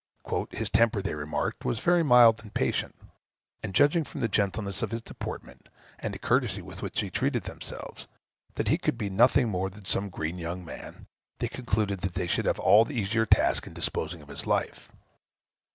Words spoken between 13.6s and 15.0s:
in disposing of his life.